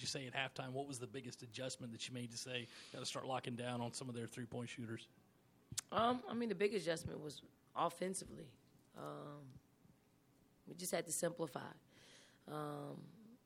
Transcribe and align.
you 0.00 0.06
say 0.06 0.26
at 0.26 0.34
halftime? 0.34 0.72
What 0.72 0.86
was 0.86 0.98
the 0.98 1.06
biggest 1.06 1.42
adjustment 1.42 1.92
that 1.92 2.08
you 2.08 2.14
made 2.14 2.30
to 2.30 2.36
say 2.38 2.66
got 2.92 3.00
to 3.00 3.06
start 3.06 3.26
locking 3.26 3.54
down 3.54 3.80
on 3.80 3.92
some 3.92 4.08
of 4.08 4.14
their 4.14 4.26
three 4.26 4.46
point 4.46 4.68
shooters? 4.68 5.08
Um, 5.92 6.20
I 6.28 6.34
mean, 6.34 6.48
the 6.48 6.54
big 6.54 6.74
adjustment 6.74 7.22
was 7.22 7.42
offensively. 7.76 8.46
Um, 8.96 9.42
we 10.66 10.74
just 10.74 10.92
had 10.92 11.06
to 11.06 11.12
simplify. 11.12 11.60
Um, 12.50 12.96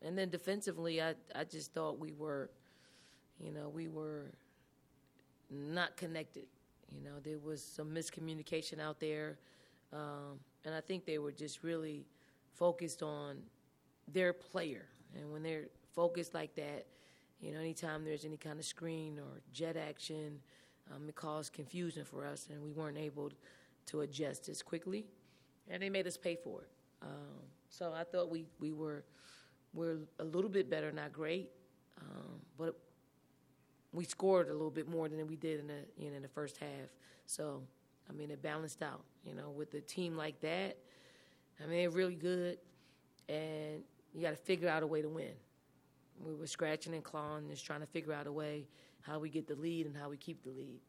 and 0.03 0.17
then 0.17 0.29
defensively, 0.29 1.03
I, 1.03 1.14
I 1.35 1.45
just 1.45 1.72
thought 1.72 1.98
we 1.98 2.12
were, 2.12 2.51
you 3.39 3.53
know, 3.53 3.69
we 3.69 3.89
were 3.89 4.33
not 5.51 5.97
connected. 5.97 6.47
You 6.91 7.03
know, 7.03 7.19
there 7.23 7.39
was 7.39 7.63
some 7.63 7.91
miscommunication 7.91 8.81
out 8.81 9.01
there. 9.01 9.39
Um, 9.93 10.39
and 10.65 10.75
I 10.75 10.81
think 10.81 11.05
they 11.05 11.19
were 11.19 11.33
just 11.33 11.63
really 11.63 12.05
focused 12.55 13.03
on 13.03 13.39
their 14.13 14.33
player. 14.33 14.87
And 15.17 15.33
when 15.33 15.43
they're 15.43 15.69
focused 15.95 16.34
like 16.34 16.55
that, 16.56 16.87
you 17.41 17.52
know, 17.52 17.61
anytime 17.61 18.05
there's 18.05 18.24
any 18.24 18.37
kind 18.37 18.59
of 18.59 18.65
screen 18.65 19.19
or 19.19 19.41
jet 19.53 19.77
action, 19.77 20.41
um, 20.93 21.09
it 21.09 21.15
caused 21.15 21.53
confusion 21.53 22.05
for 22.05 22.27
us, 22.27 22.48
and 22.51 22.62
we 22.62 22.70
weren't 22.70 22.98
able 22.98 23.30
to 23.87 24.01
adjust 24.03 24.48
as 24.48 24.62
quickly. 24.62 25.07
And 25.69 25.83
they 25.83 25.91
made 25.91 26.07
us 26.07 26.17
pay 26.17 26.37
for 26.37 26.62
it. 26.62 26.69
Um, 27.03 27.43
so 27.69 27.93
I 27.93 28.05
thought 28.05 28.30
we, 28.30 28.45
we 28.61 28.73
were 28.73 29.05
we're 29.73 29.98
a 30.20 30.25
little 30.25 30.51
bit 30.51 30.70
better, 30.70 30.93
not 30.93 31.12
great, 31.12 31.51
um, 32.01 32.41
but 32.56 32.79
we 33.92 34.05
scored 34.05 34.48
a 34.48 34.53
little 34.53 34.70
bit 34.70 34.89
more 34.89 35.09
than 35.09 35.27
we 35.27 35.37
did 35.37 35.61
in 35.61 35.67
the 35.67 35.81
you 35.98 36.11
know, 36.11 36.17
in 36.17 36.23
the 36.23 36.29
first 36.29 36.59
half. 36.59 36.89
So 37.27 37.62
I 38.09 38.12
mean, 38.12 38.31
it 38.31 38.42
balanced 38.42 38.83
out. 38.83 39.03
You 39.25 39.34
know, 39.34 39.51
with 39.51 39.75
a 39.75 39.81
team 39.81 40.17
like 40.17 40.41
that, 40.42 40.79
I 41.61 41.67
mean, 41.67 41.79
they're 41.79 41.91
really 41.91 42.15
good, 42.15 42.59
and 43.29 43.83
you 44.15 44.23
got 44.23 44.31
to 44.31 44.37
figure 44.37 44.69
out 44.69 44.83
a 44.83 44.87
way 44.87 45.03
to 45.03 45.09
win. 45.09 45.33
We 46.21 46.35
were 46.35 46.47
scratching 46.47 46.95
and 46.95 47.03
clawing, 47.03 47.49
just 47.49 47.65
trying 47.65 47.81
to 47.81 47.87
figure 47.87 48.13
out 48.13 48.27
a 48.27 48.33
way 48.33 48.67
how 49.03 49.19
we 49.19 49.29
get 49.29 49.47
the 49.47 49.57
lead 49.57 49.87
and 49.87 49.97
how 49.97 50.09
we 50.09 50.17
keep 50.17 50.43
the 50.43 50.51
lead. 50.51 50.81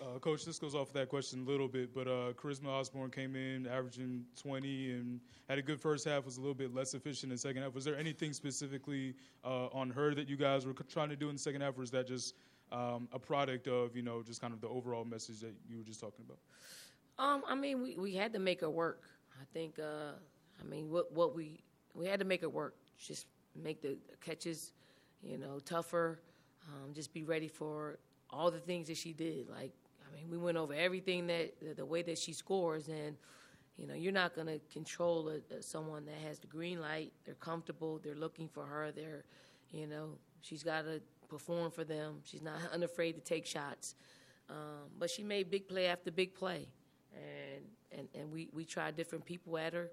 Uh, 0.00 0.18
Coach, 0.18 0.44
this 0.44 0.58
goes 0.58 0.74
off 0.74 0.88
of 0.88 0.92
that 0.92 1.08
question 1.08 1.42
a 1.46 1.50
little 1.50 1.68
bit, 1.68 1.94
but 1.94 2.06
uh, 2.06 2.32
Charisma 2.34 2.66
Osborne 2.68 3.10
came 3.10 3.34
in 3.34 3.66
averaging 3.66 4.24
20 4.40 4.92
and 4.92 5.20
had 5.48 5.58
a 5.58 5.62
good 5.62 5.80
first 5.80 6.04
half, 6.04 6.26
was 6.26 6.36
a 6.36 6.40
little 6.40 6.54
bit 6.54 6.74
less 6.74 6.92
efficient 6.92 7.24
in 7.24 7.36
the 7.36 7.38
second 7.38 7.62
half. 7.62 7.74
Was 7.74 7.84
there 7.84 7.96
anything 7.96 8.34
specifically 8.34 9.14
uh, 9.42 9.68
on 9.68 9.88
her 9.88 10.14
that 10.14 10.28
you 10.28 10.36
guys 10.36 10.66
were 10.66 10.74
trying 10.74 11.08
to 11.08 11.16
do 11.16 11.30
in 11.30 11.36
the 11.36 11.40
second 11.40 11.62
half, 11.62 11.78
or 11.78 11.82
is 11.82 11.90
that 11.92 12.06
just 12.06 12.34
um, 12.72 13.08
a 13.12 13.18
product 13.18 13.68
of, 13.68 13.96
you 13.96 14.02
know, 14.02 14.22
just 14.22 14.40
kind 14.40 14.52
of 14.52 14.60
the 14.60 14.68
overall 14.68 15.04
message 15.04 15.40
that 15.40 15.54
you 15.66 15.78
were 15.78 15.84
just 15.84 16.00
talking 16.00 16.26
about? 16.26 16.38
Um, 17.18 17.42
I 17.48 17.54
mean, 17.54 17.82
we, 17.82 17.96
we 17.96 18.14
had 18.14 18.34
to 18.34 18.38
make 18.38 18.60
her 18.60 18.70
work. 18.70 19.02
I 19.40 19.44
think, 19.54 19.78
uh, 19.78 20.12
I 20.60 20.64
mean, 20.64 20.90
what, 20.90 21.10
what 21.12 21.34
we, 21.34 21.60
we 21.96 22.06
had 22.06 22.20
to 22.20 22.26
make 22.26 22.42
it 22.42 22.52
work. 22.52 22.76
Just 22.98 23.26
make 23.54 23.80
the 23.82 23.96
catches, 24.20 24.72
you 25.22 25.38
know, 25.38 25.58
tougher. 25.64 26.20
Um, 26.68 26.92
just 26.92 27.12
be 27.12 27.24
ready 27.24 27.48
for 27.48 27.98
all 28.30 28.50
the 28.50 28.60
things 28.60 28.88
that 28.88 28.96
she 28.96 29.12
did. 29.12 29.48
Like 29.48 29.72
I 30.06 30.14
mean, 30.14 30.30
we 30.30 30.38
went 30.38 30.56
over 30.58 30.74
everything 30.74 31.26
that 31.28 31.76
the 31.76 31.84
way 31.84 32.02
that 32.02 32.18
she 32.18 32.32
scores, 32.32 32.88
and 32.88 33.16
you 33.76 33.86
know, 33.86 33.94
you're 33.94 34.12
not 34.12 34.34
going 34.34 34.46
to 34.46 34.58
control 34.72 35.28
a, 35.28 35.54
a, 35.54 35.62
someone 35.62 36.04
that 36.06 36.16
has 36.26 36.38
the 36.38 36.46
green 36.46 36.80
light. 36.80 37.12
They're 37.24 37.34
comfortable. 37.34 38.00
They're 38.02 38.14
looking 38.14 38.48
for 38.48 38.64
her. 38.64 38.90
They're, 38.90 39.24
you 39.70 39.86
know, 39.86 40.18
she's 40.40 40.62
got 40.62 40.82
to 40.82 41.00
perform 41.28 41.70
for 41.70 41.84
them. 41.84 42.20
She's 42.24 42.42
not 42.42 42.56
unafraid 42.72 43.16
to 43.16 43.20
take 43.20 43.46
shots. 43.46 43.94
Um, 44.48 44.90
but 44.98 45.10
she 45.10 45.22
made 45.24 45.50
big 45.50 45.66
play 45.66 45.86
after 45.86 46.10
big 46.10 46.34
play, 46.34 46.68
and 47.14 47.64
and, 47.92 48.08
and 48.14 48.32
we, 48.32 48.48
we 48.52 48.64
tried 48.64 48.96
different 48.96 49.24
people 49.24 49.56
at 49.58 49.72
her, 49.72 49.90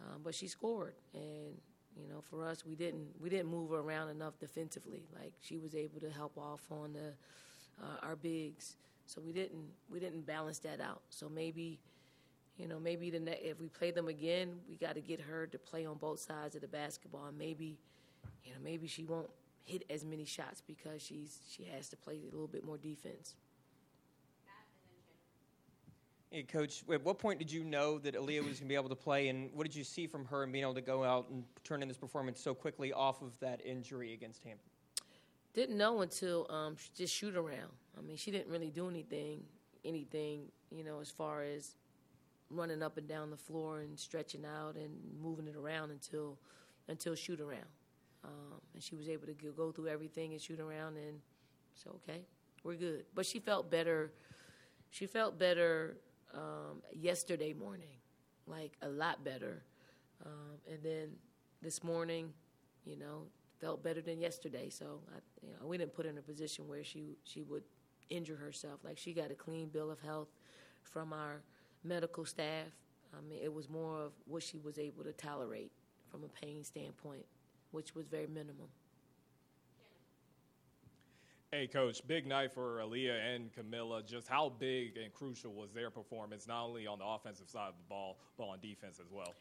um, 0.00 0.20
but 0.22 0.34
she 0.34 0.48
scored. 0.48 0.94
And 1.14 1.56
you 1.96 2.08
know, 2.08 2.20
for 2.30 2.44
us, 2.44 2.64
we 2.64 2.74
didn't 2.74 3.06
we 3.20 3.28
didn't 3.28 3.50
move 3.50 3.70
her 3.70 3.78
around 3.78 4.10
enough 4.10 4.38
defensively. 4.38 5.02
Like 5.14 5.32
she 5.40 5.58
was 5.58 5.74
able 5.74 6.00
to 6.00 6.10
help 6.10 6.36
off 6.36 6.60
on 6.70 6.92
the 6.92 7.12
uh, 7.82 8.06
our 8.06 8.16
bigs. 8.16 8.76
So 9.06 9.20
we 9.20 9.32
didn't 9.32 9.64
we 9.90 10.00
didn't 10.00 10.26
balance 10.26 10.58
that 10.60 10.80
out. 10.80 11.02
So 11.10 11.28
maybe, 11.28 11.78
you 12.56 12.66
know, 12.66 12.80
maybe 12.80 13.10
the 13.10 13.20
ne- 13.20 13.40
if 13.42 13.60
we 13.60 13.68
play 13.68 13.90
them 13.90 14.08
again, 14.08 14.54
we 14.68 14.76
got 14.76 14.94
to 14.94 15.00
get 15.00 15.20
her 15.20 15.46
to 15.46 15.58
play 15.58 15.84
on 15.86 15.96
both 15.96 16.20
sides 16.20 16.54
of 16.54 16.62
the 16.62 16.68
basketball. 16.68 17.26
And 17.26 17.38
maybe, 17.38 17.76
you 18.44 18.52
know, 18.52 18.58
maybe 18.62 18.86
she 18.86 19.04
won't 19.04 19.30
hit 19.64 19.84
as 19.90 20.04
many 20.04 20.24
shots 20.24 20.62
because 20.66 21.02
she's 21.02 21.38
she 21.50 21.64
has 21.74 21.88
to 21.90 21.96
play 21.96 22.18
a 22.20 22.32
little 22.32 22.48
bit 22.48 22.64
more 22.64 22.78
defense. 22.78 23.34
Hey, 26.34 26.42
Coach, 26.42 26.82
at 26.92 27.04
what 27.04 27.20
point 27.20 27.38
did 27.38 27.52
you 27.52 27.62
know 27.62 27.96
that 28.00 28.16
Aliyah 28.16 28.38
was 28.40 28.58
going 28.58 28.62
to 28.62 28.64
be 28.64 28.74
able 28.74 28.88
to 28.88 28.96
play, 28.96 29.28
and 29.28 29.50
what 29.54 29.62
did 29.62 29.76
you 29.76 29.84
see 29.84 30.08
from 30.08 30.24
her 30.24 30.42
and 30.42 30.50
being 30.50 30.64
able 30.64 30.74
to 30.74 30.80
go 30.80 31.04
out 31.04 31.28
and 31.30 31.44
turn 31.62 31.80
in 31.80 31.86
this 31.86 31.96
performance 31.96 32.40
so 32.40 32.52
quickly 32.52 32.92
off 32.92 33.22
of 33.22 33.38
that 33.38 33.64
injury 33.64 34.14
against 34.14 34.42
Hampton? 34.42 34.68
Didn't 35.52 35.78
know 35.78 36.00
until 36.00 36.48
um, 36.50 36.74
just 36.96 37.14
shoot 37.14 37.36
around. 37.36 37.70
I 37.96 38.00
mean, 38.00 38.16
she 38.16 38.32
didn't 38.32 38.50
really 38.50 38.72
do 38.72 38.88
anything, 38.88 39.44
anything, 39.84 40.46
you 40.72 40.82
know, 40.82 40.98
as 40.98 41.08
far 41.08 41.44
as 41.44 41.76
running 42.50 42.82
up 42.82 42.98
and 42.98 43.06
down 43.06 43.30
the 43.30 43.36
floor 43.36 43.82
and 43.82 43.96
stretching 43.96 44.44
out 44.44 44.74
and 44.74 44.90
moving 45.22 45.46
it 45.46 45.54
around 45.54 45.92
until 45.92 46.36
until 46.88 47.14
shoot 47.14 47.40
around. 47.40 47.70
Um, 48.24 48.60
and 48.74 48.82
she 48.82 48.96
was 48.96 49.08
able 49.08 49.28
to 49.28 49.34
go 49.56 49.70
through 49.70 49.86
everything 49.86 50.32
and 50.32 50.42
shoot 50.42 50.58
around, 50.58 50.96
and 50.96 51.20
so 51.76 52.00
okay, 52.02 52.22
we're 52.64 52.74
good. 52.74 53.04
But 53.14 53.24
she 53.24 53.38
felt 53.38 53.70
better. 53.70 54.10
She 54.90 55.06
felt 55.06 55.38
better 55.38 55.96
um, 56.34 56.82
yesterday 56.92 57.52
morning, 57.52 57.96
like 58.46 58.72
a 58.82 58.88
lot 58.88 59.24
better. 59.24 59.62
Um, 60.24 60.58
and 60.70 60.82
then 60.82 61.08
this 61.62 61.82
morning, 61.82 62.32
you 62.84 62.96
know, 62.96 63.22
felt 63.60 63.82
better 63.82 64.00
than 64.00 64.20
yesterday. 64.20 64.68
So 64.70 65.00
I, 65.14 65.18
you 65.46 65.52
know, 65.52 65.66
we 65.66 65.78
didn't 65.78 65.94
put 65.94 66.04
her 66.04 66.10
in 66.10 66.18
a 66.18 66.22
position 66.22 66.68
where 66.68 66.84
she 66.84 67.16
she 67.24 67.42
would 67.42 67.62
injure 68.10 68.36
herself. 68.36 68.80
Like 68.84 68.98
she 68.98 69.12
got 69.12 69.30
a 69.30 69.34
clean 69.34 69.68
bill 69.68 69.90
of 69.90 70.00
health 70.00 70.28
from 70.82 71.12
our 71.12 71.42
medical 71.82 72.24
staff. 72.24 72.66
I 73.16 73.20
mean, 73.28 73.40
it 73.42 73.52
was 73.52 73.68
more 73.68 74.00
of 74.00 74.12
what 74.26 74.42
she 74.42 74.58
was 74.58 74.78
able 74.78 75.04
to 75.04 75.12
tolerate 75.12 75.70
from 76.10 76.24
a 76.24 76.28
pain 76.28 76.64
standpoint, 76.64 77.24
which 77.70 77.94
was 77.94 78.06
very 78.06 78.26
minimal. 78.26 78.68
Hey, 81.54 81.68
Coach, 81.68 82.04
big 82.08 82.26
night 82.26 82.52
for 82.52 82.78
Aliyah 82.78 83.32
and 83.32 83.48
Kamilla. 83.52 84.04
Just 84.04 84.26
how 84.26 84.48
big 84.58 84.96
and 84.96 85.14
crucial 85.14 85.52
was 85.52 85.70
their 85.70 85.88
performance, 85.88 86.48
not 86.48 86.64
only 86.64 86.84
on 86.88 86.98
the 86.98 87.04
offensive 87.04 87.48
side 87.48 87.68
of 87.68 87.74
the 87.76 87.88
ball, 87.88 88.18
but 88.36 88.46
on 88.46 88.58
defense 88.58 88.98
as 88.98 89.06
well? 89.12 89.32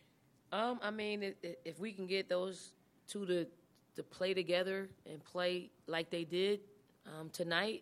Um, 0.52 0.80
I 0.84 0.92
mean, 0.92 1.34
if 1.66 1.80
we 1.80 1.92
can 1.92 2.06
get 2.06 2.30
those 2.30 2.74
two 3.08 3.26
to 3.26 3.48
to 3.96 4.04
play 4.04 4.36
together 4.36 4.90
and 5.10 5.24
play 5.24 5.72
like 5.88 6.12
they 6.12 6.24
did 6.24 6.60
um, 7.08 7.32
tonight, 7.32 7.82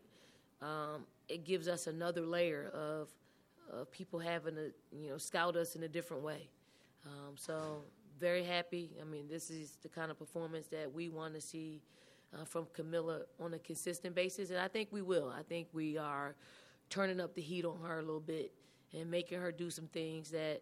um, 0.62 1.04
it 1.28 1.44
gives 1.44 1.68
us 1.68 1.88
another 1.88 2.22
layer 2.22 2.72
of, 2.74 3.10
of 3.70 3.92
people 3.92 4.18
having 4.18 4.56
to 4.56 4.72
you 4.94 5.10
know 5.10 5.18
scout 5.18 5.58
us 5.58 5.76
in 5.76 5.84
a 5.84 5.90
different 5.90 6.24
way. 6.24 6.48
Um, 7.06 7.36
so 7.36 7.84
very 8.18 8.46
happy. 8.46 8.92
I 9.02 9.04
mean, 9.04 9.28
this 9.28 9.50
is 9.50 9.78
the 9.84 9.90
kind 9.90 10.10
of 10.10 10.18
performance 10.18 10.68
that 10.68 10.90
we 10.90 11.10
want 11.10 11.34
to 11.34 11.42
see 11.42 11.82
uh, 12.34 12.46
from 12.46 12.66
Kamilla 12.78 13.24
on 13.40 13.54
a 13.54 13.60
consistent 13.60 14.16
basis, 14.16 14.50
and 14.50 14.60
I 14.60 14.68
think 14.68 14.90
we 14.92 15.02
will. 15.02 15.34
I 15.36 15.44
think 15.44 15.68
we 15.74 15.98
are 15.98 16.36
turning 16.90 17.20
up 17.20 17.36
the 17.36 17.42
heat 17.42 17.66
on 17.66 17.80
her 17.82 18.00
a 18.00 18.02
little 18.02 18.20
bit 18.20 18.52
and 18.94 19.10
making 19.10 19.40
her 19.40 19.52
do 19.52 19.70
some 19.70 19.88
things 19.88 20.30
that 20.32 20.62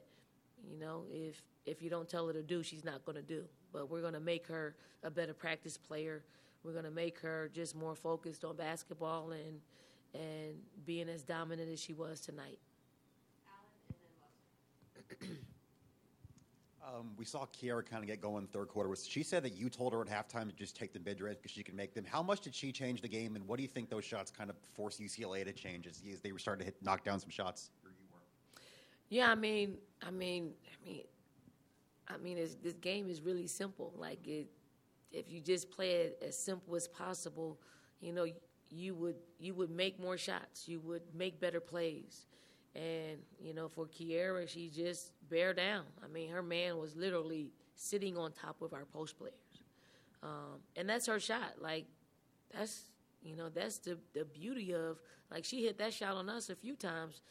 you 0.69 0.77
know 0.77 1.03
if 1.11 1.41
if 1.65 1.81
you 1.81 1.89
don't 1.89 2.09
tell 2.09 2.27
her 2.27 2.33
to 2.33 2.43
do, 2.43 2.63
she's 2.63 2.83
not 2.83 3.05
going 3.05 3.15
to 3.15 3.21
do. 3.21 3.43
But 3.71 3.89
we're 3.89 4.01
going 4.01 4.13
to 4.13 4.19
make 4.19 4.47
her 4.47 4.75
a 5.03 5.11
better 5.11 5.33
practice 5.33 5.77
player. 5.77 6.23
We're 6.63 6.73
going 6.73 6.85
to 6.85 6.91
make 6.91 7.19
her 7.19 7.49
just 7.53 7.75
more 7.75 7.95
focused 7.95 8.43
on 8.43 8.55
basketball 8.55 9.31
and 9.31 9.61
and 10.13 10.55
being 10.85 11.07
as 11.07 11.23
dominant 11.23 11.71
as 11.71 11.79
she 11.79 11.93
was 11.93 12.19
tonight. 12.19 12.59
um, 16.87 17.11
we 17.17 17.25
saw 17.25 17.45
Kierra 17.45 17.85
kind 17.85 18.03
of 18.03 18.07
get 18.07 18.21
going 18.21 18.47
third 18.47 18.67
quarter. 18.67 18.93
She 18.95 19.23
said 19.23 19.43
that 19.43 19.53
you 19.53 19.69
told 19.69 19.93
her 19.93 20.01
at 20.01 20.07
halftime 20.07 20.47
to 20.49 20.55
just 20.55 20.75
take 20.75 20.93
the 20.93 20.99
mid 20.99 21.21
range 21.21 21.37
because 21.37 21.51
she 21.51 21.63
could 21.63 21.75
make 21.75 21.93
them. 21.93 22.05
How 22.05 22.23
much 22.23 22.41
did 22.41 22.55
she 22.55 22.71
change 22.71 23.01
the 23.01 23.07
game, 23.07 23.35
and 23.35 23.47
what 23.47 23.57
do 23.57 23.63
you 23.63 23.69
think 23.69 23.89
those 23.89 24.05
shots 24.05 24.31
kind 24.31 24.49
of 24.49 24.55
forced 24.73 24.99
UCLA 24.99 25.43
to 25.45 25.51
change 25.51 25.87
as, 25.87 26.01
as 26.11 26.21
they 26.21 26.31
were 26.31 26.39
starting 26.39 26.59
to 26.59 26.65
hit, 26.65 26.75
knock 26.81 27.03
down 27.03 27.19
some 27.19 27.29
shots? 27.29 27.71
Yeah, 29.09 29.31
I 29.31 29.35
mean, 29.35 29.77
I 30.05 30.11
mean, 30.11 30.51
I 30.65 30.87
mean, 30.87 31.03
I 32.07 32.17
mean, 32.17 32.37
this 32.63 32.73
game 32.73 33.09
is 33.09 33.21
really 33.21 33.47
simple. 33.47 33.93
Like, 33.97 34.25
it, 34.27 34.47
if 35.11 35.31
you 35.31 35.41
just 35.41 35.71
play 35.71 35.91
it 35.91 36.23
as 36.25 36.37
simple 36.37 36.75
as 36.75 36.87
possible, 36.87 37.59
you 37.99 38.13
know, 38.13 38.25
you 38.69 38.93
would 38.95 39.15
you 39.39 39.53
would 39.55 39.71
make 39.71 39.99
more 39.99 40.17
shots. 40.17 40.67
You 40.67 40.79
would 40.81 41.01
make 41.13 41.39
better 41.39 41.59
plays. 41.59 42.27
And 42.75 43.17
you 43.39 43.53
know, 43.53 43.67
for 43.67 43.87
Kierra, 43.87 44.47
she 44.47 44.69
just 44.69 45.11
bear 45.29 45.53
down. 45.53 45.83
I 46.03 46.07
mean, 46.07 46.29
her 46.29 46.43
man 46.43 46.77
was 46.77 46.95
literally 46.95 47.51
sitting 47.75 48.17
on 48.17 48.31
top 48.31 48.61
of 48.61 48.73
our 48.73 48.85
post 48.85 49.17
players, 49.17 49.33
um, 50.21 50.59
and 50.75 50.87
that's 50.87 51.07
her 51.07 51.19
shot. 51.19 51.55
Like, 51.59 51.85
that's 52.53 52.83
you 53.23 53.35
know, 53.35 53.49
that's 53.49 53.79
the 53.79 53.97
the 54.13 54.25
beauty 54.25 54.73
of 54.73 54.99
like 55.31 55.45
she 55.45 55.63
hit 55.63 55.77
that 55.79 55.93
shot 55.93 56.15
on 56.15 56.29
us 56.29 56.49
a 56.49 56.55
few 56.55 56.75
times 56.75 57.21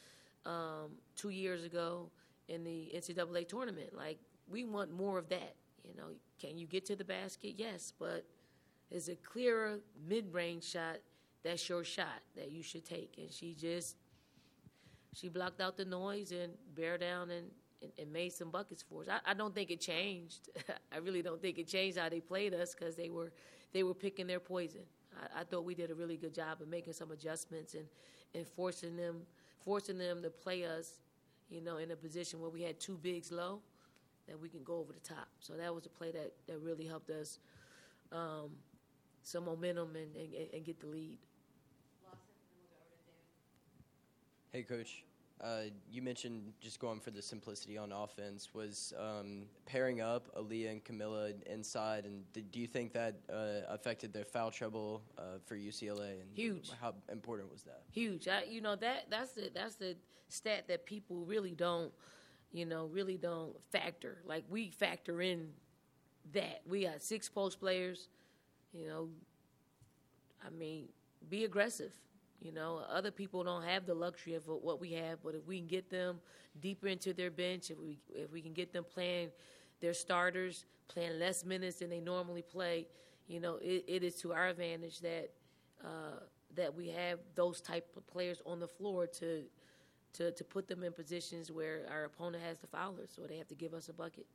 um, 0.44 0.92
two 1.16 1.30
years 1.30 1.64
ago 1.64 2.10
in 2.48 2.64
the 2.64 2.90
NCAA 2.94 3.46
tournament. 3.48 3.94
Like 3.96 4.18
we 4.48 4.64
want 4.64 4.92
more 4.92 5.18
of 5.18 5.28
that. 5.28 5.54
You 5.84 5.94
know, 5.96 6.08
can 6.40 6.58
you 6.58 6.66
get 6.66 6.84
to 6.86 6.96
the 6.96 7.04
basket? 7.04 7.54
Yes, 7.56 7.92
but 7.98 8.24
is 8.90 9.08
a 9.08 9.16
clearer 9.16 9.80
mid-range 10.08 10.64
shot 10.64 10.98
that's 11.42 11.68
your 11.68 11.84
shot 11.84 12.22
that 12.36 12.50
you 12.50 12.62
should 12.62 12.84
take. 12.84 13.14
And 13.18 13.30
she 13.30 13.54
just 13.54 13.96
she 15.18 15.28
blocked 15.28 15.60
out 15.60 15.76
the 15.76 15.84
noise 15.84 16.32
and 16.32 16.52
bear 16.74 16.98
down 16.98 17.30
and, 17.30 17.46
and, 17.82 17.92
and 17.98 18.12
made 18.12 18.32
some 18.32 18.50
buckets 18.50 18.82
for 18.82 19.02
us. 19.02 19.08
I, 19.08 19.30
I 19.30 19.34
don't 19.34 19.54
think 19.54 19.70
it 19.70 19.80
changed. 19.80 20.48
I 20.92 20.98
really 20.98 21.22
don't 21.22 21.40
think 21.40 21.58
it 21.58 21.66
changed 21.66 21.98
how 21.98 22.08
they 22.08 22.20
played 22.20 22.54
us 22.54 22.74
because 22.74 22.96
they 22.96 23.10
were 23.10 23.32
they 23.72 23.82
were 23.82 23.94
picking 23.94 24.26
their 24.26 24.40
poison. 24.40 24.82
I, 25.14 25.40
I 25.40 25.44
thought 25.44 25.64
we 25.64 25.74
did 25.74 25.90
a 25.90 25.94
really 25.94 26.16
good 26.16 26.34
job 26.34 26.62
of 26.62 26.68
making 26.68 26.92
some 26.92 27.10
adjustments 27.10 27.74
and, 27.74 27.86
and 28.34 28.46
forcing 28.46 28.96
them 28.96 29.22
forcing 29.64 29.98
them 29.98 30.22
to 30.22 30.30
play 30.30 30.64
us, 30.64 30.98
you 31.50 31.60
know, 31.60 31.76
in 31.78 31.90
a 31.90 31.96
position 31.96 32.40
where 32.40 32.50
we 32.50 32.62
had 32.62 32.78
two 32.80 32.96
bigs 32.96 33.30
low 33.32 33.60
that 34.26 34.40
we 34.40 34.48
can 34.48 34.62
go 34.62 34.76
over 34.76 34.92
the 34.92 35.00
top. 35.00 35.28
So 35.40 35.54
that 35.54 35.74
was 35.74 35.86
a 35.86 35.88
play 35.88 36.10
that, 36.12 36.32
that 36.46 36.58
really 36.60 36.86
helped 36.86 37.10
us 37.10 37.38
um, 38.12 38.50
some 39.22 39.44
momentum 39.44 39.96
and, 39.96 40.14
and, 40.16 40.48
and 40.54 40.64
get 40.64 40.80
the 40.80 40.86
lead. 40.86 41.18
Hey, 44.58 44.64
Coach. 44.64 45.04
Uh, 45.40 45.70
you 45.88 46.02
mentioned 46.02 46.52
just 46.60 46.80
going 46.80 46.98
for 46.98 47.12
the 47.12 47.22
simplicity 47.22 47.78
on 47.78 47.92
offense. 47.92 48.48
Was 48.54 48.92
um, 48.98 49.44
pairing 49.66 50.00
up 50.00 50.34
Aliyah 50.36 50.72
and 50.72 50.84
Kamilla 50.84 51.32
inside, 51.46 52.04
and 52.04 52.24
did, 52.32 52.50
do 52.50 52.58
you 52.58 52.66
think 52.66 52.92
that 52.92 53.20
uh, 53.32 53.72
affected 53.72 54.12
their 54.12 54.24
foul 54.24 54.50
trouble 54.50 55.04
uh, 55.16 55.38
for 55.46 55.54
UCLA? 55.54 56.20
And 56.22 56.28
Huge. 56.34 56.72
How 56.80 56.92
important 57.08 57.52
was 57.52 57.62
that? 57.62 57.82
Huge. 57.92 58.26
I, 58.26 58.46
you 58.50 58.60
know 58.60 58.74
that 58.74 59.06
that's 59.08 59.30
the 59.30 59.48
that's 59.54 59.76
the 59.76 59.94
stat 60.28 60.64
that 60.66 60.86
people 60.86 61.24
really 61.24 61.54
don't, 61.54 61.92
you 62.50 62.66
know, 62.66 62.86
really 62.86 63.16
don't 63.16 63.54
factor. 63.70 64.18
Like 64.26 64.42
we 64.50 64.70
factor 64.70 65.22
in 65.22 65.50
that 66.32 66.62
we 66.68 66.82
got 66.82 67.00
six 67.00 67.28
post 67.28 67.60
players. 67.60 68.08
You 68.72 68.88
know, 68.88 69.08
I 70.44 70.50
mean, 70.50 70.88
be 71.30 71.44
aggressive. 71.44 71.92
You 72.40 72.52
know, 72.52 72.82
other 72.88 73.10
people 73.10 73.42
don't 73.42 73.64
have 73.64 73.84
the 73.84 73.94
luxury 73.94 74.34
of 74.34 74.46
what 74.46 74.80
we 74.80 74.92
have, 74.92 75.22
but 75.24 75.34
if 75.34 75.44
we 75.46 75.58
can 75.58 75.66
get 75.66 75.90
them 75.90 76.20
deeper 76.60 76.86
into 76.86 77.12
their 77.12 77.30
bench, 77.30 77.70
if 77.70 77.78
we 77.78 77.98
if 78.14 78.30
we 78.32 78.40
can 78.40 78.52
get 78.52 78.72
them 78.72 78.84
playing 78.84 79.30
their 79.80 79.92
starters, 79.94 80.64
playing 80.86 81.18
less 81.18 81.44
minutes 81.44 81.80
than 81.80 81.90
they 81.90 82.00
normally 82.00 82.42
play, 82.42 82.86
you 83.26 83.40
know, 83.40 83.56
it, 83.60 83.84
it 83.88 84.04
is 84.04 84.14
to 84.22 84.32
our 84.32 84.48
advantage 84.48 85.00
that 85.00 85.30
uh, 85.84 86.20
that 86.54 86.74
we 86.74 86.88
have 86.88 87.18
those 87.34 87.60
type 87.60 87.88
of 87.96 88.06
players 88.06 88.40
on 88.46 88.60
the 88.60 88.68
floor 88.68 89.06
to 89.06 89.42
to 90.12 90.30
to 90.32 90.44
put 90.44 90.68
them 90.68 90.84
in 90.84 90.92
positions 90.92 91.50
where 91.50 91.86
our 91.90 92.04
opponent 92.04 92.42
has 92.44 92.58
the 92.58 92.68
foulers, 92.68 93.10
so 93.14 93.22
they 93.22 93.36
have 93.36 93.48
to 93.48 93.56
give 93.56 93.74
us 93.74 93.88
a 93.88 93.92
bucket. 93.92 94.26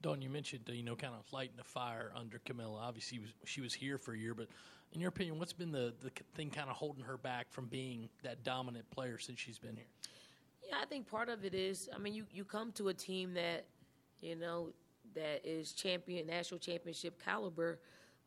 Dawn, 0.00 0.22
you 0.22 0.30
mentioned 0.30 0.62
uh, 0.68 0.72
you 0.72 0.82
know 0.82 0.96
kind 0.96 1.14
of 1.14 1.30
lighting 1.32 1.56
the 1.56 1.64
fire 1.64 2.12
under 2.14 2.40
Kamilla. 2.40 2.80
Obviously, 2.80 3.18
she 3.18 3.20
was, 3.20 3.30
she 3.44 3.60
was 3.60 3.74
here 3.74 3.98
for 3.98 4.14
a 4.14 4.18
year, 4.18 4.34
but 4.34 4.48
in 4.92 5.00
your 5.00 5.08
opinion, 5.08 5.38
what's 5.38 5.52
been 5.52 5.72
the 5.72 5.94
the 6.00 6.10
thing 6.34 6.50
kind 6.50 6.70
of 6.70 6.76
holding 6.76 7.04
her 7.04 7.16
back 7.16 7.50
from 7.50 7.66
being 7.66 8.08
that 8.22 8.44
dominant 8.44 8.88
player 8.90 9.18
since 9.18 9.38
she's 9.38 9.58
been 9.58 9.76
here? 9.76 9.86
Yeah, 10.68 10.76
I 10.82 10.86
think 10.86 11.08
part 11.08 11.28
of 11.28 11.44
it 11.44 11.54
is, 11.54 11.88
I 11.94 11.98
mean, 11.98 12.14
you, 12.14 12.26
you 12.30 12.44
come 12.44 12.72
to 12.72 12.88
a 12.88 12.94
team 12.94 13.32
that, 13.34 13.64
you 14.20 14.36
know, 14.36 14.70
that 15.14 15.40
is 15.42 15.72
champion, 15.72 16.26
national 16.26 16.60
championship 16.60 17.22
caliber. 17.24 17.80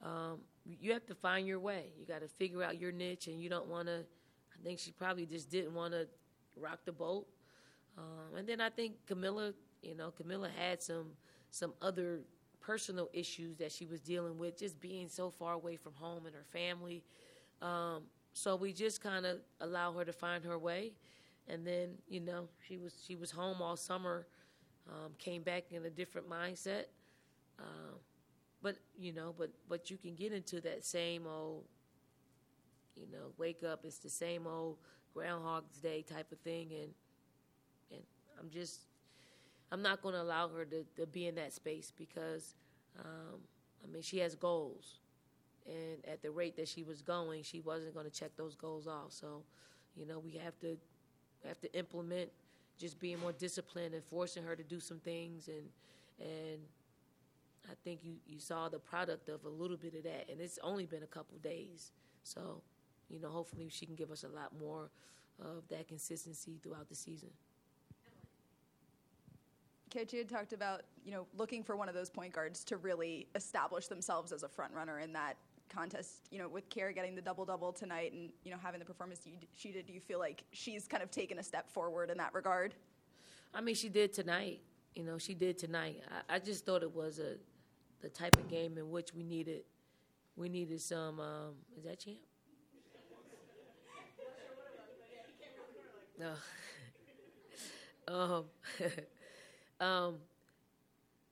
Um, 0.04 0.40
you 0.66 0.92
have 0.94 1.06
to 1.06 1.16
find 1.16 1.46
your 1.46 1.60
way. 1.60 1.94
You 2.00 2.06
got 2.06 2.22
to 2.22 2.28
figure 2.28 2.64
out 2.64 2.80
your 2.80 2.92
niche, 2.92 3.28
and 3.28 3.40
you 3.40 3.50
don't 3.50 3.68
want 3.68 3.88
to. 3.88 4.00
I 4.00 4.64
think 4.64 4.80
she 4.80 4.92
probably 4.92 5.26
just 5.26 5.50
didn't 5.50 5.74
want 5.74 5.94
to 5.94 6.08
rock 6.56 6.80
the 6.86 6.92
boat. 6.92 7.28
Um, 7.98 8.36
and 8.38 8.48
then 8.48 8.60
I 8.60 8.70
think 8.70 8.94
Kamilla, 9.08 9.54
you 9.84 9.96
know, 9.96 10.12
Kamilla 10.12 10.50
had 10.58 10.82
some 10.82 11.12
some 11.52 11.74
other 11.82 12.22
personal 12.62 13.10
issues 13.14 13.58
that 13.58 13.72
she 13.72 13.86
was 13.86 14.00
dealing 14.02 14.38
with, 14.38 14.58
just 14.58 14.80
being 14.80 15.10
so 15.10 15.30
far 15.30 15.54
away 15.54 15.76
from 15.76 15.94
home 15.94 16.26
and 16.26 16.34
her 16.34 16.46
family. 16.52 17.04
Um, 17.62 18.04
so 18.34 18.56
we 18.56 18.74
just 18.74 19.02
kind 19.02 19.26
of 19.26 19.40
allow 19.60 19.92
her 19.94 20.06
to 20.06 20.14
find 20.14 20.44
her 20.46 20.58
way, 20.58 20.94
and 21.48 21.68
then 21.68 21.90
you 22.08 22.22
know 22.22 22.48
she 22.68 22.78
was 22.78 23.04
she 23.06 23.16
was 23.16 23.30
home 23.30 23.62
all 23.62 23.76
summer, 23.76 24.26
um, 24.90 25.12
came 25.20 25.44
back 25.44 25.66
in 25.72 25.86
a 25.86 25.90
different 25.90 26.30
mindset. 26.30 26.86
Um, 27.60 28.00
but 28.64 28.78
you 28.98 29.12
know, 29.12 29.36
but 29.38 29.52
but 29.68 29.92
you 29.92 29.98
can 29.98 30.16
get 30.16 30.32
into 30.32 30.62
that 30.62 30.86
same 30.86 31.28
old, 31.28 31.66
you 32.96 33.06
know, 33.12 33.34
wake 33.38 33.64
up. 33.64 33.82
It's 33.84 33.98
the 33.98 34.10
same 34.10 34.48
old 34.48 34.78
Groundhog's 35.14 35.78
Day 35.78 36.04
type 36.04 36.32
of 36.32 36.40
thing, 36.40 36.70
and 36.72 36.92
and 37.92 38.02
I'm 38.40 38.50
just 38.50 38.82
I'm 39.72 39.82
not 39.82 40.02
going 40.02 40.16
to 40.16 40.22
allow 40.22 40.50
her 40.50 40.66
to, 40.66 40.84
to 40.98 41.06
be 41.06 41.28
in 41.28 41.36
that 41.36 41.54
space 41.54 41.94
because, 41.98 42.56
um, 43.00 43.40
I 43.84 43.92
mean, 43.92 44.02
she 44.02 44.18
has 44.20 44.36
goals. 44.36 45.00
And 45.66 46.06
at 46.12 46.22
the 46.22 46.32
rate 46.32 46.56
that 46.58 46.68
she 46.68 46.84
was 46.84 47.02
going, 47.02 47.44
she 47.44 47.62
wasn't 47.62 47.94
going 47.94 48.06
to 48.06 48.12
check 48.12 48.32
those 48.36 48.56
goals 48.56 48.88
off. 48.88 49.12
So, 49.12 49.44
you 49.96 50.06
know, 50.06 50.20
we 50.20 50.32
have 50.44 50.60
to 50.60 50.78
have 51.48 51.60
to 51.62 51.74
implement 51.74 52.30
just 52.78 53.00
being 53.00 53.20
more 53.20 53.32
disciplined 53.32 53.94
and 53.94 54.04
forcing 54.04 54.44
her 54.44 54.56
to 54.56 54.64
do 54.64 54.80
some 54.80 55.00
things. 55.00 55.48
And 55.48 55.70
and 56.20 56.60
I 57.70 57.74
think 57.84 58.02
you, 58.04 58.16
you 58.28 58.40
saw 58.40 58.70
the 58.70 58.80
product 58.80 59.30
of 59.30 59.46
a 59.46 59.50
little 59.50 59.78
bit 59.78 59.94
of 59.96 60.04
that. 60.04 60.30
And 60.30 60.42
it's 60.42 60.60
only 60.64 60.86
been 60.86 61.04
a 61.04 61.08
couple 61.08 61.38
days. 61.38 61.92
So, 62.24 62.62
you 63.10 63.20
know, 63.20 63.30
hopefully 63.30 63.70
she 63.70 63.86
can 63.86 63.96
give 63.96 64.12
us 64.12 64.24
a 64.24 64.28
lot 64.28 64.52
more 64.60 64.90
of 65.40 65.68
that 65.70 65.88
consistency 65.88 66.60
throughout 66.62 66.90
the 66.90 66.96
season. 66.96 67.30
Coach, 69.92 70.14
you 70.14 70.20
had 70.20 70.30
talked 70.30 70.54
about 70.54 70.84
you 71.04 71.12
know 71.12 71.28
looking 71.38 71.64
for 71.64 71.76
one 71.76 71.90
of 71.90 71.96
those 71.96 72.10
point 72.10 72.34
guards 72.34 72.64
to 72.66 72.78
really 72.78 73.28
establish 73.36 73.88
themselves 73.88 74.32
as 74.32 74.44
a 74.44 74.50
front 74.50 74.74
runner 74.74 75.00
in 75.00 75.12
that 75.14 75.36
contest. 75.70 76.28
You 76.32 76.40
know, 76.40 76.48
with 76.48 76.70
Kierra 76.70 76.96
getting 76.96 77.16
the 77.16 77.22
double 77.22 77.46
double 77.46 77.74
tonight 77.74 78.14
and 78.14 78.30
you 78.44 78.52
know 78.52 78.58
having 78.62 78.80
the 78.80 78.86
performance 78.86 79.22
she 79.54 79.72
did, 79.72 79.86
do 79.86 79.94
you 79.94 80.00
feel 80.00 80.20
like 80.20 80.44
she's 80.52 80.88
kind 80.88 81.04
of 81.04 81.12
taken 81.12 81.40
a 81.40 81.44
step 81.44 81.70
forward 81.70 82.10
in 82.10 82.18
that 82.18 82.34
regard? 82.34 82.74
I 83.54 83.62
mean, 83.62 83.76
she 83.76 83.90
did 83.90 84.14
tonight. 84.14 84.62
You 84.96 85.04
know, 85.04 85.18
she 85.18 85.34
did 85.34 85.58
tonight. 85.58 86.02
I, 86.30 86.36
I 86.36 86.40
just 86.40 86.66
thought 86.66 86.84
it 86.84 86.96
was 86.96 87.20
a 87.20 87.36
the 88.02 88.10
type 88.10 88.36
of 88.36 88.50
game 88.50 88.78
in 88.78 88.90
which 88.90 89.14
we 89.14 89.24
needed 89.24 89.64
we 90.38 90.48
needed 90.48 90.82
some. 90.82 91.20
Um, 91.20 91.56
is 91.78 91.84
that 91.84 92.00
champ? 92.00 92.18
No. 96.20 96.34
um, 98.14 98.44
um, 99.82 100.16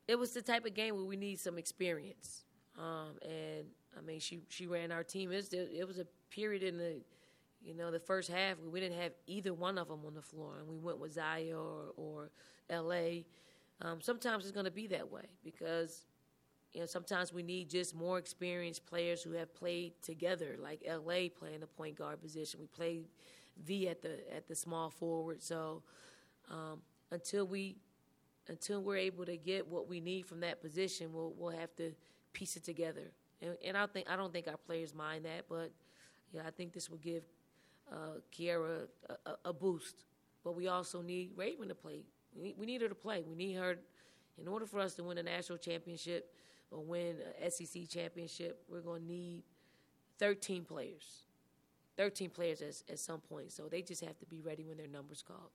it 0.08 0.18
was 0.18 0.32
the 0.32 0.42
type 0.42 0.66
of 0.66 0.74
game 0.74 0.96
where 0.96 1.06
we 1.06 1.16
need 1.16 1.40
some 1.40 1.58
experience. 1.58 2.44
Um, 2.78 3.12
and 3.22 3.66
I 3.98 4.02
mean, 4.02 4.20
she 4.20 4.40
she 4.50 4.66
ran 4.66 4.92
our 4.92 5.04
team. 5.04 5.32
It 5.32 5.36
was, 5.36 5.54
it 5.54 5.88
was 5.88 6.00
a 6.00 6.08
period 6.32 6.64
in 6.64 6.78
the, 6.78 7.02
you 7.62 7.76
know, 7.76 7.92
the 7.92 8.00
first 8.00 8.30
half 8.30 8.58
we 8.60 8.80
didn't 8.80 9.00
have 9.00 9.12
either 9.28 9.54
one 9.54 9.78
of 9.78 9.88
them 9.88 10.02
on 10.06 10.14
the 10.16 10.22
floor, 10.22 10.58
and 10.60 10.68
we 10.68 10.78
went 10.78 11.00
with 11.00 11.14
Zia 11.14 11.56
or, 11.58 11.94
or 11.96 12.32
L.A. 12.70 13.26
Um, 13.82 14.02
sometimes 14.02 14.44
it's 14.44 14.52
going 14.52 14.66
to 14.66 14.72
be 14.72 14.88
that 14.88 15.10
way 15.10 15.26
because, 15.44 16.06
you 16.74 16.82
know, 16.82 16.86
sometimes 16.86 17.34
we 17.34 17.44
need 17.44 17.70
just 17.70 17.96
more 17.96 18.18
experienced 18.18 18.86
players 18.86 19.24
who 19.24 19.32
have 19.34 19.54
played 19.56 19.94
together, 20.02 20.58
like 20.62 20.84
L.A. 20.86 21.30
playing 21.30 21.62
the 21.62 21.68
point 21.68 21.98
guard 21.98 22.22
position. 22.22 22.60
We 22.60 22.68
played 22.68 23.06
V 23.66 23.90
at 23.90 24.02
the 24.02 24.20
at 24.36 24.48
the 24.48 24.56
small 24.56 24.90
forward. 24.90 25.42
So 25.44 25.84
um, 26.50 26.82
until 27.12 27.46
we 27.46 27.78
until 28.50 28.82
we're 28.82 28.98
able 28.98 29.26
to 29.26 29.38
get 29.38 29.68
what 29.68 29.88
we 29.88 30.02
need 30.02 30.26
from 30.26 30.42
that 30.42 30.62
position, 30.62 31.14
we'll 31.14 31.34
we'll 31.38 31.58
have 31.58 31.74
to 31.78 31.94
piece 32.34 32.58
it 32.58 32.64
together. 32.64 33.12
And, 33.42 33.56
and 33.66 33.78
I 33.78 33.86
think 33.86 34.10
I 34.10 34.16
don't 34.16 34.34
think 34.34 34.48
our 34.48 34.58
players 34.58 34.94
mind 34.94 35.26
that, 35.26 35.46
but 35.48 35.72
yeah, 36.34 36.42
I 36.46 36.52
think 36.52 36.74
this 36.74 36.90
will 36.90 36.98
give 36.98 37.24
uh, 37.92 38.20
Kierra 38.36 38.88
a, 39.10 39.30
a, 39.30 39.36
a, 39.46 39.54
boost. 39.54 40.04
But 40.44 40.56
we 40.56 40.68
also 40.68 41.02
need 41.02 41.32
Raven 41.36 41.70
to 41.70 41.76
play. 41.76 42.02
We 42.36 42.54
need, 42.66 42.82
her 42.82 42.90
to 42.90 42.96
play. 42.96 43.24
We 43.28 43.36
need 43.36 43.54
her 43.56 43.78
in 44.40 44.48
order 44.48 44.66
for 44.66 44.80
us 44.80 44.94
to 44.96 45.04
win 45.04 45.18
a 45.18 45.24
national 45.24 45.58
championship 45.58 46.32
or 46.72 46.84
win 46.84 47.16
a 47.44 47.50
SEC 47.50 47.90
championship. 47.90 48.62
We're 48.70 48.82
going 48.82 49.02
to 49.02 49.08
need 49.08 49.44
13 50.20 50.66
players, 50.66 51.24
13 51.98 52.30
players 52.30 52.62
at, 52.62 52.92
at 52.92 53.00
some 53.00 53.20
point. 53.20 53.52
So 53.52 53.64
they 53.64 53.82
just 53.82 54.04
have 54.04 54.18
to 54.20 54.26
be 54.26 54.40
ready 54.42 54.64
when 54.64 54.78
their 54.78 54.88
numbers 54.88 55.24
called. 55.28 55.50